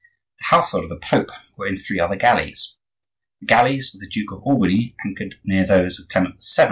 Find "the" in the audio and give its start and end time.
0.39-0.45, 0.89-0.97, 3.39-3.45, 4.01-4.09